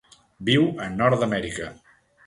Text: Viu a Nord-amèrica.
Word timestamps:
Viu 0.47 0.65
a 0.87 0.89
Nord-amèrica. 0.95 1.73